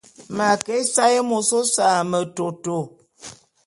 M'a 0.35 0.49
ke 0.65 0.73
ésaé 0.81 1.19
môs 1.29 1.49
ôse 1.59 1.77
a 1.89 1.91
metôtô. 2.11 2.77